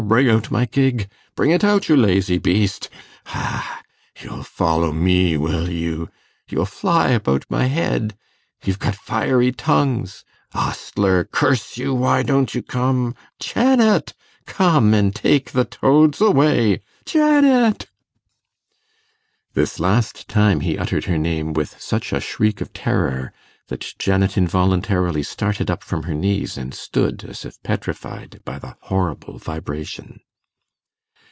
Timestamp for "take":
15.13-15.51